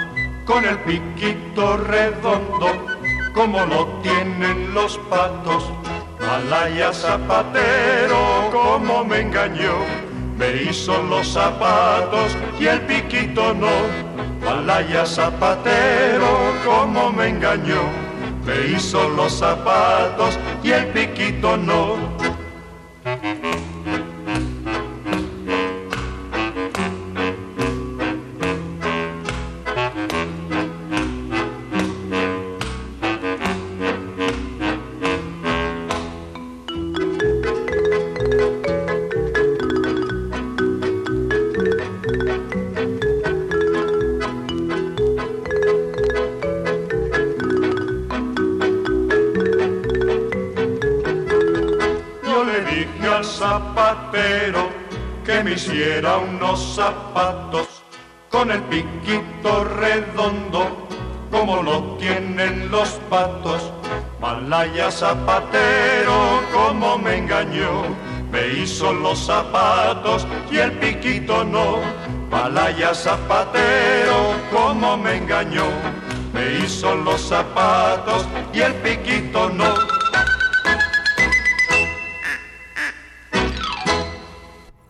con 0.46 0.64
el 0.64 0.78
piquito 0.80 1.78
redondo 1.78 2.68
como 3.36 3.66
lo 3.66 3.86
tienen 4.02 4.74
los 4.74 4.98
patos. 5.10 5.70
Malaya 6.20 6.94
zapatero, 6.94 8.50
como 8.52 9.04
me 9.04 9.20
engañó, 9.22 9.76
me 10.38 10.64
hizo 10.64 11.04
los 11.04 11.28
zapatos 11.28 12.36
y 12.60 12.68
el 12.68 12.82
piquito 12.82 13.54
no. 13.54 14.16
Malaya 14.44 15.06
zapatero, 15.06 16.54
como 16.64 17.12
me 17.12 17.28
engañó, 17.28 17.82
me 18.46 18.76
hizo 18.76 19.10
los 19.10 19.34
zapatos 19.34 20.40
y 20.64 20.72
el 20.72 20.88
piquito 20.88 21.58
no. 21.58 22.15
Hiciera 55.76 56.18
unos 56.20 56.76
zapatos 56.76 57.68
con 58.32 58.50
el 58.50 58.62
piquito 58.64 59.66
redondo 59.66 60.88
como 61.30 61.62
lo 61.62 61.98
tienen 61.98 62.72
los 62.72 62.92
patos. 63.10 63.74
Malaya 64.22 64.90
zapatero, 64.90 66.42
como 66.54 66.98
me 66.98 67.18
engañó, 67.18 67.84
me 68.32 68.48
hizo 68.60 68.94
los 68.94 69.20
zapatos 69.20 70.26
y 70.50 70.58
el 70.58 70.72
piquito 70.74 71.44
no. 71.44 71.80
Malaya 72.32 72.94
zapatero, 72.94 74.34
como 74.54 74.96
me 74.96 75.18
engañó, 75.18 75.68
me 76.34 76.60
hizo 76.60 76.96
los 76.96 77.20
zapatos 77.20 78.25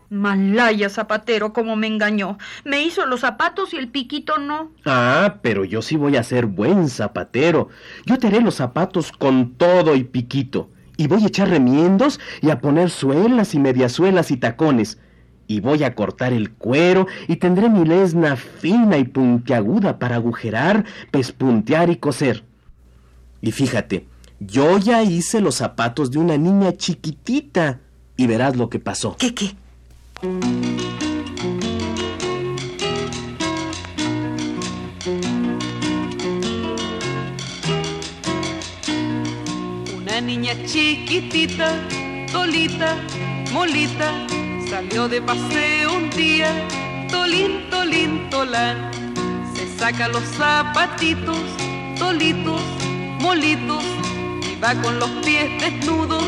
Malaya 0.09 0.89
zapatero 0.89 1.53
como 1.53 1.75
me 1.75 1.87
engañó. 1.87 2.37
Me 2.63 2.81
hizo 2.83 3.05
los 3.05 3.21
zapatos 3.21 3.73
y 3.73 3.77
el 3.77 3.89
piquito 3.89 4.37
no. 4.37 4.71
Ah, 4.85 5.37
pero 5.41 5.65
yo 5.65 5.81
sí 5.81 5.95
voy 5.95 6.15
a 6.17 6.23
ser 6.23 6.45
buen 6.45 6.89
zapatero. 6.89 7.69
Yo 8.05 8.17
te 8.17 8.27
haré 8.27 8.41
los 8.41 8.55
zapatos 8.55 9.11
con 9.11 9.53
todo 9.55 9.95
y 9.95 10.03
piquito. 10.03 10.69
Y 10.97 11.07
voy 11.07 11.23
a 11.23 11.27
echar 11.27 11.49
remiendos 11.49 12.19
y 12.41 12.49
a 12.49 12.61
poner 12.61 12.89
suelas 12.89 13.53
y 13.53 13.59
mediasuelas 13.59 14.31
y 14.31 14.37
tacones. 14.37 14.99
Y 15.47 15.59
voy 15.59 15.83
a 15.83 15.93
cortar 15.93 16.33
el 16.33 16.51
cuero 16.51 17.07
y 17.27 17.35
tendré 17.35 17.69
mi 17.69 17.85
lesna 17.85 18.35
fina 18.35 18.97
y 18.97 19.03
puntiaguda 19.03 19.99
para 19.99 20.15
agujerar, 20.15 20.85
pespuntear 21.11 21.89
y 21.89 21.97
coser. 21.97 22.43
Y 23.41 23.51
fíjate, 23.51 24.07
yo 24.39 24.77
ya 24.79 25.03
hice 25.03 25.41
los 25.41 25.55
zapatos 25.55 26.11
de 26.11 26.19
una 26.19 26.37
niña 26.37 26.73
chiquitita. 26.73 27.81
Y 28.17 28.27
verás 28.27 28.55
lo 28.55 28.69
que 28.69 28.79
pasó. 28.79 29.17
¿Qué 29.17 29.35
qué? 29.35 29.55
Niña 40.21 40.55
chiquitita, 40.65 41.75
tolita, 42.31 42.95
molita, 43.51 44.11
salió 44.69 45.07
de 45.07 45.21
paseo 45.21 45.93
un 45.95 46.09
día, 46.11 46.49
tolín, 47.11 47.69
tolín, 47.69 48.29
tolán. 48.29 48.91
Se 49.53 49.67
saca 49.77 50.07
los 50.07 50.23
zapatitos, 50.23 51.37
tolitos, 51.97 52.61
molitos, 53.19 53.83
y 54.49 54.59
va 54.59 54.73
con 54.81 54.99
los 54.99 55.09
pies 55.23 55.49
desnudos, 55.61 56.25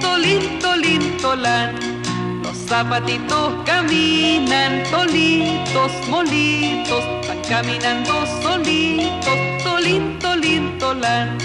tolín, 0.00 0.58
tolín, 0.60 1.16
tolán. 1.20 1.93
Zapatitos 2.74 3.52
caminan, 3.64 4.82
tolitos, 4.90 5.92
molitos, 6.08 7.04
van 7.28 7.38
caminando 7.48 8.26
solitos, 8.42 9.38
tolín, 9.62 10.18
tolín, 10.18 10.76
tolán. 10.80 11.38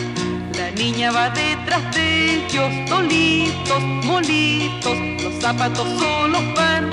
La 0.58 0.72
niña 0.72 1.12
va 1.12 1.30
detrás 1.30 1.84
de 1.94 2.34
ellos, 2.34 2.72
tolitos, 2.90 3.80
molitos, 4.06 4.98
los 5.22 5.36
zapatos 5.40 5.88
solos 6.00 6.42
van, 6.56 6.90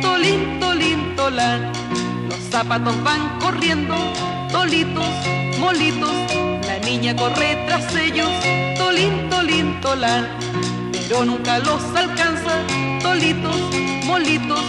tolín, 0.00 0.60
tolín, 0.60 1.16
tolán. 1.16 1.72
Los 2.28 2.38
zapatos 2.52 2.94
van 3.02 3.36
corriendo, 3.40 3.96
tolitos, 4.52 5.12
molitos, 5.58 6.14
la 6.68 6.78
niña 6.86 7.16
corre 7.16 7.56
tras 7.66 7.92
ellos, 7.96 8.30
tolín, 8.78 9.28
tolín, 9.28 9.80
tolán. 9.80 10.28
Pero 11.08 11.24
nunca 11.24 11.58
los 11.58 11.82
alcanza, 11.94 12.54
tolitos, 13.02 13.56
molitos, 14.04 14.62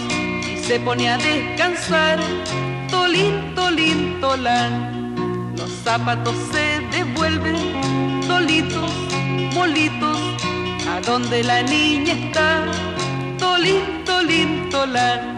y 0.52 0.58
se 0.64 0.80
pone 0.80 1.08
a 1.08 1.16
descansar, 1.16 2.18
tolín, 2.90 3.54
tolín, 3.54 4.20
tolán. 4.20 5.14
Los 5.56 5.70
zapatos 5.84 6.34
se 6.52 6.80
devuelven, 6.96 8.20
tolitos, 8.26 8.90
molitos, 9.54 10.18
a 10.90 11.00
donde 11.00 11.42
la 11.44 11.62
niña 11.62 12.12
está, 12.12 12.64
tolín, 13.38 14.04
tolín, 14.04 14.68
tolán. 14.70 15.36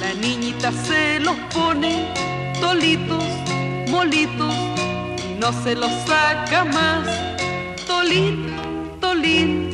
La 0.00 0.14
niñita 0.14 0.70
se 0.72 1.20
los 1.20 1.36
pone, 1.54 2.12
tolitos, 2.60 3.24
molitos, 3.88 4.54
y 5.28 5.38
no 5.40 5.52
se 5.64 5.74
los 5.74 5.90
saca 6.06 6.64
más, 6.64 7.08
tolín, 7.86 8.54
tolín, 9.00 9.70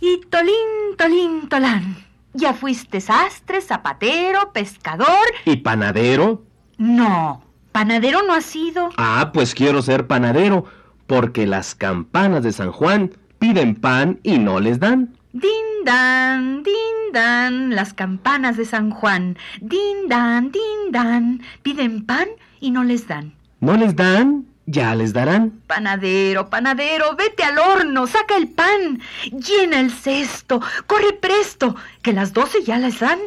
Y 0.00 0.20
tolín, 0.28 0.96
tolín, 0.96 1.48
tolán. 1.48 1.96
¿Ya 2.34 2.52
fuiste 2.52 3.00
sastre, 3.00 3.60
zapatero, 3.60 4.52
pescador? 4.52 5.06
¿Y 5.44 5.58
panadero? 5.58 6.42
No, 6.78 7.44
panadero 7.70 8.22
no 8.22 8.34
has 8.34 8.44
sido. 8.44 8.90
Ah, 8.96 9.30
pues 9.32 9.54
quiero 9.54 9.80
ser 9.82 10.08
panadero, 10.08 10.64
porque 11.06 11.46
las 11.46 11.76
campanas 11.76 12.42
de 12.42 12.50
San 12.50 12.72
Juan 12.72 13.12
piden 13.38 13.76
pan 13.76 14.18
y 14.24 14.38
no 14.38 14.58
les 14.58 14.80
dan. 14.80 15.14
Din 15.32 15.84
dan, 15.84 16.64
din 16.64 17.12
dan, 17.12 17.76
las 17.76 17.94
campanas 17.94 18.56
de 18.56 18.64
San 18.64 18.90
Juan. 18.90 19.38
Din 19.60 20.08
dan, 20.08 20.50
din 20.50 20.90
dan, 20.90 21.40
piden 21.62 22.04
pan 22.04 22.26
y 22.58 22.72
no 22.72 22.82
les 22.82 23.06
dan. 23.06 23.32
¿No 23.60 23.76
les 23.76 23.94
dan? 23.94 24.44
Ya 24.70 24.94
les 24.94 25.14
darán. 25.14 25.62
Panadero, 25.66 26.50
panadero, 26.50 27.16
vete 27.16 27.42
al 27.42 27.58
horno, 27.58 28.06
saca 28.06 28.36
el 28.36 28.48
pan, 28.48 29.00
llena 29.32 29.80
el 29.80 29.90
cesto, 29.90 30.60
corre 30.86 31.14
presto, 31.14 31.74
que 32.02 32.12
las 32.12 32.34
doce 32.34 32.62
ya 32.62 32.76
les 32.76 33.00
dan. 33.00 33.18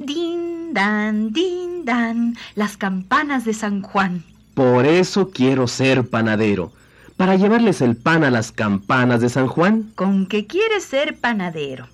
Din 0.00 0.74
dan, 0.74 1.32
din 1.32 1.84
dan, 1.84 2.36
las 2.56 2.76
campanas 2.76 3.44
de 3.44 3.54
San 3.54 3.80
Juan. 3.82 4.24
Por 4.54 4.84
eso 4.84 5.30
quiero 5.30 5.68
ser 5.68 6.10
panadero, 6.10 6.72
para 7.16 7.36
llevarles 7.36 7.80
el 7.80 7.96
pan 7.96 8.24
a 8.24 8.32
las 8.32 8.50
campanas 8.50 9.20
de 9.20 9.28
San 9.28 9.46
Juan. 9.46 9.92
¿Con 9.94 10.26
qué 10.26 10.48
quieres 10.48 10.82
ser 10.82 11.16
panadero? 11.16 11.86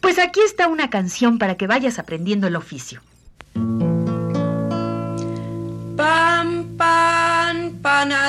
Pues 0.00 0.18
aquí 0.18 0.40
está 0.40 0.66
una 0.66 0.90
canción 0.90 1.38
para 1.38 1.54
que 1.54 1.68
vayas 1.68 2.00
aprendiendo 2.00 2.48
el 2.48 2.56
oficio. 2.56 3.02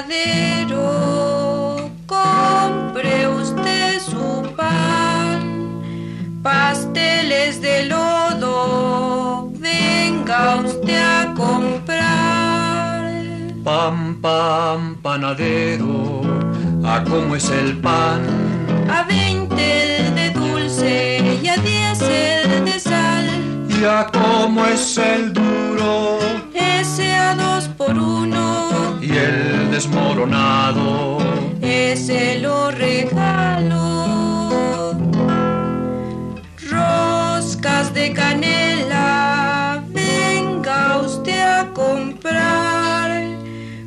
Panadero, 0.08 1.89
compre 2.06 3.28
usted 3.28 4.00
su 4.00 4.43
pan. 4.56 5.82
Pasteles 6.41 7.62
de 7.62 7.86
lodo, 7.86 9.52
venga 9.60 10.62
usted 10.63 11.02
a 11.02 11.34
comprar. 11.34 13.12
Pan, 13.63 14.15
pan, 14.22 14.96
panadero, 15.02 16.22
¿a 16.86 17.04
cómo 17.04 17.36
es 17.36 17.50
el 17.50 17.78
pan? 17.80 18.47
Sal. 23.78 23.82
¿Y 23.82 23.86
a 23.86 24.08
cómo 24.12 24.66
es 24.66 24.98
el 24.98 25.34
duro? 25.34 26.20
Ese 26.54 27.13
a 27.13 27.36
dos 27.36 27.68
por 27.70 27.98
uno, 27.98 28.98
Y 29.02 29.12
el 29.12 29.72
desmoronado, 29.72 31.20
ese 31.62 32.40
lo 32.40 32.72
regalo. 32.72 33.86
Roscas 36.70 37.94
de 37.94 38.13
canela, 38.13 39.84
venga 39.90 40.98
usted 40.98 41.40
a 41.40 41.72
comprar 41.74 43.22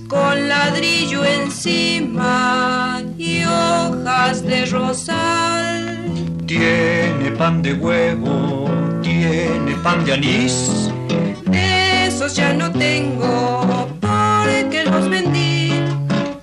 con 0.08 0.48
ladrillo 0.48 1.24
encima 1.24 3.02
y 3.18 3.44
hojas 3.44 4.42
de 4.44 4.66
rosal. 4.66 6.00
tiene 6.46 7.30
pan 7.38 7.62
de 7.62 7.74
huevo, 7.74 8.68
tiene 9.20 9.74
pan 9.82 10.02
de 10.06 10.12
anís. 10.14 10.90
De 11.44 12.06
esos 12.06 12.34
ya 12.34 12.54
no 12.54 12.70
tengo 12.72 13.86
porque 14.00 14.84
los 14.86 15.08
vendí. 15.10 15.72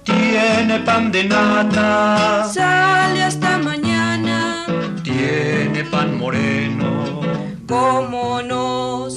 Tiene 0.03 0.79
pan 0.85 1.11
de 1.11 1.23
nata, 1.23 2.47
Sale 2.53 3.23
hasta 3.23 3.57
mañana. 3.57 4.65
tiene 5.03 5.83
pan 5.85 6.17
moreno. 6.19 7.21
¿Cómo 7.67 8.41
no? 8.43 9.09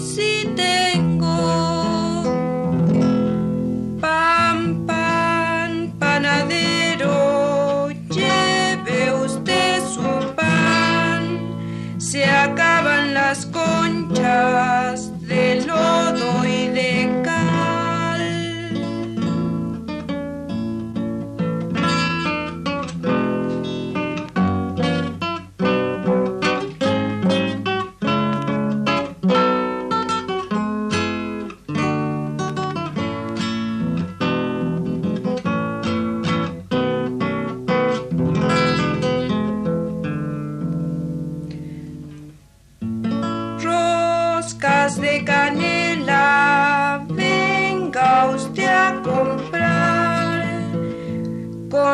Conchas 14.30 14.99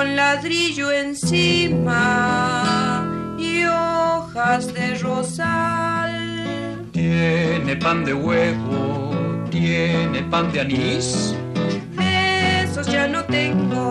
con 0.07 0.14
ladrillo 0.14 0.92
encima 0.92 1.99
y 3.38 3.64
hojas 3.64 4.73
de 4.73 4.95
rosal. 4.99 6.87
Tiene 6.92 7.75
pan 7.77 8.05
de 8.05 8.14
huevo, 8.14 9.11
tiene 9.51 10.23
pan 10.31 10.53
de 10.53 10.61
anís. 10.61 11.35
Esos 12.62 12.87
ya 12.87 13.09
no 13.09 13.25
tengo 13.25 13.90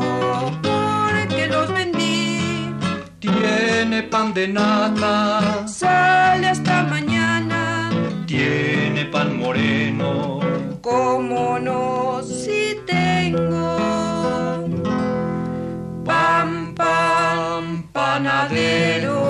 porque 0.62 1.48
los 1.48 1.74
vendí. 1.74 2.72
Tiene 3.20 4.04
pan 4.04 4.34
de 4.34 4.48
nata, 4.48 5.68
Sale 5.68 6.48
hasta 6.48 6.84
mañana. 6.84 7.90
tiene 8.26 9.04
pan 9.12 9.38
moreno. 9.38 10.40
¿Cómo 10.82 11.60
no? 11.60 12.22
Si 12.24 12.78
tengo 12.86 13.75
panadero, 17.96 19.24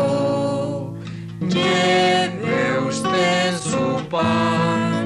lleve 1.40 2.80
usted 2.88 3.56
su 3.58 4.04
pan. 4.10 5.06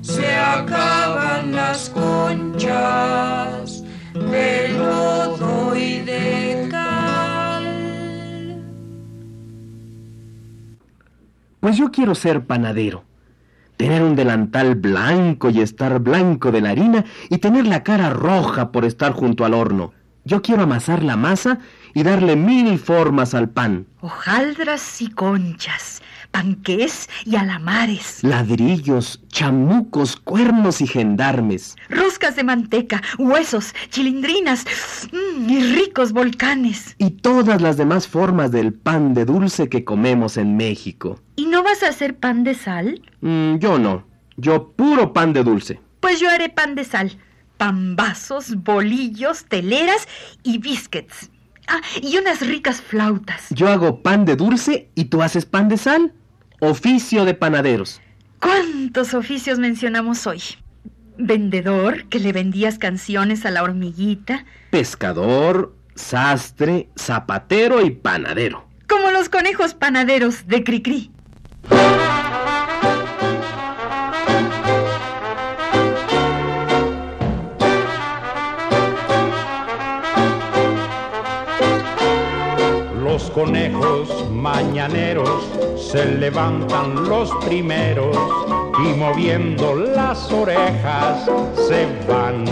Se 0.00 0.34
acaban 0.34 1.52
las 1.54 1.90
conchas 1.90 3.84
de 4.14 4.70
lodo 4.70 5.76
y 5.76 5.98
de 6.00 6.68
cal. 6.70 7.66
Pues 11.60 11.76
yo 11.76 11.90
quiero 11.92 12.14
ser 12.14 12.46
panadero 12.46 13.04
tener 13.76 14.02
un 14.02 14.16
delantal 14.16 14.74
blanco 14.74 15.50
y 15.50 15.60
estar 15.60 16.00
blanco 16.00 16.50
de 16.50 16.62
la 16.62 16.70
harina 16.70 17.04
y 17.30 17.38
tener 17.38 17.64
la 17.66 17.84
cara 17.84 18.10
roja 18.10 18.72
por 18.72 18.84
estar 18.84 19.12
junto 19.12 19.44
al 19.44 19.54
horno. 19.54 19.92
Yo 20.28 20.42
quiero 20.42 20.64
amasar 20.64 21.02
la 21.02 21.16
masa 21.16 21.58
y 21.94 22.02
darle 22.02 22.36
mil 22.36 22.78
formas 22.78 23.32
al 23.32 23.48
pan. 23.48 23.86
Hojaldras 24.02 25.00
y 25.00 25.08
conchas, 25.08 26.02
panqués 26.30 27.08
y 27.24 27.36
alamares, 27.36 28.22
Ladrillos, 28.22 29.22
chamucos, 29.28 30.16
cuernos 30.16 30.82
y 30.82 30.86
gendarmes. 30.86 31.76
roscas 31.88 32.36
de 32.36 32.44
manteca, 32.44 33.00
huesos, 33.16 33.74
chilindrinas 33.88 34.66
mm, 35.12 35.48
y 35.48 35.60
ricos 35.72 36.12
volcanes. 36.12 36.94
Y 36.98 37.08
todas 37.12 37.62
las 37.62 37.78
demás 37.78 38.06
formas 38.06 38.52
del 38.52 38.74
pan 38.74 39.14
de 39.14 39.24
dulce 39.24 39.70
que 39.70 39.82
comemos 39.82 40.36
en 40.36 40.58
México. 40.58 41.18
¿Y 41.36 41.46
no 41.46 41.62
vas 41.62 41.82
a 41.82 41.88
hacer 41.88 42.18
pan 42.18 42.44
de 42.44 42.54
sal? 42.54 43.00
Mm, 43.22 43.56
yo 43.60 43.78
no. 43.78 44.04
Yo 44.36 44.72
puro 44.72 45.14
pan 45.14 45.32
de 45.32 45.42
dulce. 45.42 45.80
Pues 46.00 46.20
yo 46.20 46.28
haré 46.28 46.50
pan 46.50 46.74
de 46.74 46.84
sal. 46.84 47.16
Pambazos, 47.58 48.54
bolillos, 48.62 49.44
teleras 49.44 50.08
y 50.42 50.58
biscuits. 50.58 51.30
Ah, 51.66 51.80
y 52.00 52.16
unas 52.16 52.40
ricas 52.40 52.80
flautas. 52.80 53.48
Yo 53.50 53.68
hago 53.68 54.02
pan 54.02 54.24
de 54.24 54.36
dulce 54.36 54.88
y 54.94 55.06
tú 55.06 55.22
haces 55.22 55.44
pan 55.44 55.68
de 55.68 55.76
sal. 55.76 56.14
Oficio 56.60 57.24
de 57.26 57.34
panaderos. 57.34 58.00
¿Cuántos 58.40 59.12
oficios 59.12 59.58
mencionamos 59.58 60.26
hoy? 60.26 60.40
Vendedor, 61.18 62.04
que 62.08 62.20
le 62.20 62.32
vendías 62.32 62.78
canciones 62.78 63.44
a 63.44 63.50
la 63.50 63.62
hormiguita, 63.64 64.44
Pescador, 64.70 65.74
sastre, 65.94 66.88
zapatero 66.96 67.84
y 67.84 67.90
panadero. 67.90 68.66
como 68.88 69.10
los 69.10 69.28
conejos 69.28 69.74
panaderos 69.74 70.46
de 70.46 70.64
Cricri. 70.64 71.10
Conejos 83.38 84.28
mañaneros 84.32 85.30
se 85.76 86.04
levantan 86.04 87.08
los 87.08 87.30
primeros 87.46 88.16
y 88.84 88.94
moviendo 88.94 89.76
las 89.76 90.32
orejas 90.32 91.24
se 91.54 91.86
van. 92.08 92.44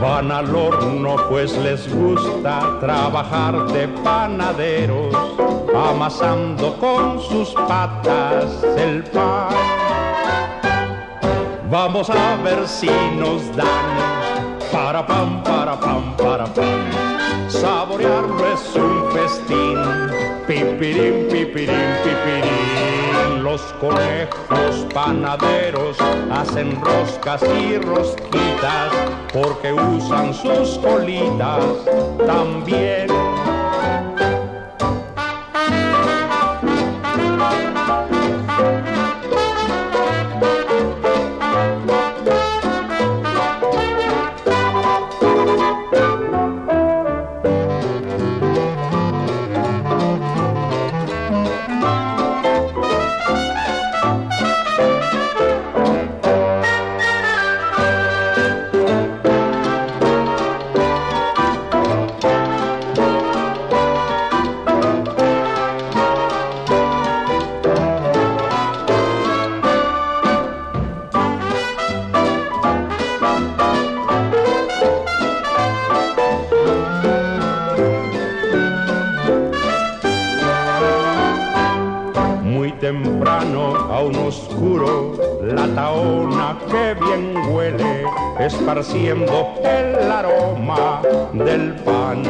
Van 0.00 0.32
al 0.32 0.52
horno 0.52 1.14
pues 1.28 1.56
les 1.58 1.94
gusta 1.94 2.78
trabajar 2.80 3.66
de 3.68 3.86
panaderos, 3.86 5.14
amasando 5.72 6.76
con 6.78 7.20
sus 7.20 7.50
patas 7.68 8.64
el 8.76 9.04
pan. 9.04 9.54
Vamos 11.70 12.10
a 12.10 12.36
ver 12.42 12.66
si 12.66 12.90
nos 13.16 13.54
dan 13.54 14.21
para 14.72 15.06
pam, 15.06 15.42
para 15.42 15.76
pam, 15.76 16.16
para 16.16 16.46
pam. 16.46 16.90
Saborearlo 17.48 18.46
es 18.52 18.74
un 18.74 19.12
festín. 19.12 19.78
Pipirín, 20.46 21.28
pipirín, 21.30 21.92
pipirín. 22.02 23.42
Los 23.44 23.60
conejos 23.80 24.86
panaderos 24.94 25.98
hacen 26.32 26.80
roscas 26.80 27.42
y 27.42 27.76
rosquitas 27.78 28.92
porque 29.32 29.72
usan 29.72 30.32
sus 30.32 30.78
colitas 30.78 31.64
también. 32.26 33.21
Esparciendo 88.38 89.54
el 89.62 90.10
aroma 90.10 91.00
del 91.32 91.74
pan. 91.76 92.22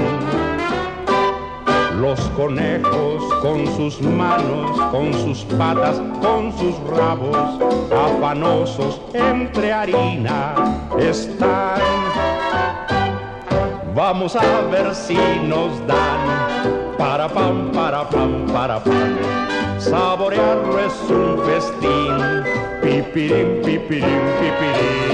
Los 2.01 2.21
conejos 2.31 3.23
con 3.43 3.67
sus 3.77 4.01
manos, 4.01 4.81
con 4.91 5.13
sus 5.15 5.45
patas, 5.57 6.01
con 6.21 6.53
sus 6.59 6.77
rabos, 6.89 7.37
afanosos 7.93 9.01
entre 9.15 9.73
harina 9.73 10.55
están. 10.99 11.81
Vamos 13.95 14.35
a 14.37 14.63
ver 14.71 14.95
si 14.95 15.17
nos 15.47 15.87
dan 15.87 16.97
para 16.99 17.29
pam, 17.29 17.71
para 17.73 18.09
pam, 18.09 18.47
para 18.47 18.83
pam. 18.83 19.62
Saborearlo 19.83 20.79
es 20.79 20.95
un 21.11 21.39
festín. 21.45 22.17
Pipirín, 22.83 23.61
pipirín, 23.65 24.23
pipirín. 24.39 25.13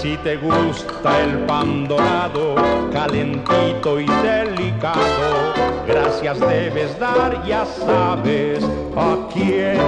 Si 0.00 0.16
te 0.18 0.36
gusta 0.36 1.22
el 1.24 1.40
pan 1.40 1.86
dorado, 1.86 2.54
calentito 2.90 4.00
y 4.00 4.06
delicado, 4.06 5.52
gracias 5.86 6.40
debes 6.40 6.98
dar, 6.98 7.44
ya 7.46 7.66
sabes 7.66 8.64
a 8.96 9.28
quién. 9.30 9.78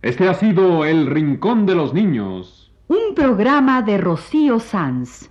Este 0.00 0.28
ha 0.28 0.34
sido 0.34 0.86
El 0.86 1.06
Rincón 1.06 1.66
de 1.66 1.74
los 1.74 1.92
Niños. 1.92 2.57
Un 2.90 3.14
programa 3.14 3.82
de 3.82 3.98
Rocío 3.98 4.58
Sanz. 4.58 5.28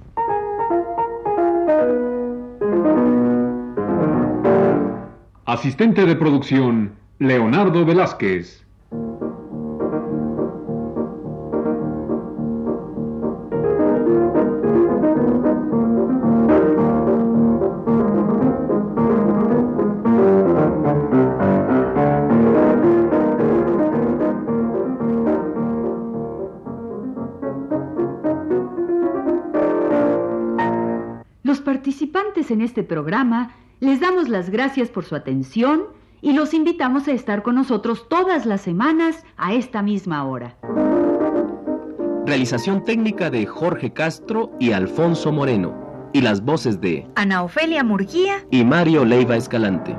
Asistente 5.43 6.05
de 6.05 6.15
producción, 6.15 6.93
Leonardo 7.17 7.83
Velázquez. 7.83 8.66
En 32.51 32.61
este 32.61 32.83
programa 32.83 33.51
les 33.79 33.99
damos 33.99 34.29
las 34.29 34.49
gracias 34.49 34.89
por 34.89 35.05
su 35.05 35.15
atención 35.15 35.83
y 36.21 36.33
los 36.33 36.53
invitamos 36.53 37.07
a 37.07 37.11
estar 37.11 37.43
con 37.43 37.55
nosotros 37.55 38.07
todas 38.09 38.45
las 38.45 38.61
semanas 38.61 39.23
a 39.37 39.53
esta 39.53 39.81
misma 39.81 40.25
hora. 40.25 40.57
Realización 42.25 42.83
técnica 42.83 43.29
de 43.29 43.45
Jorge 43.45 43.93
Castro 43.93 44.51
y 44.59 44.71
Alfonso 44.71 45.31
Moreno. 45.31 46.09
Y 46.13 46.21
las 46.21 46.43
voces 46.43 46.81
de 46.81 47.07
Ana 47.15 47.43
Ofelia 47.43 47.83
Murguía 47.83 48.45
y 48.49 48.63
Mario 48.63 49.05
Leiva 49.05 49.35
Escalante. 49.35 49.95